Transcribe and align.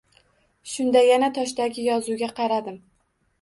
Shunda 0.71 1.03
yana 1.07 1.29
toshdagi 1.35 1.85
yozuvga 1.89 2.31
qaradim 2.41 2.81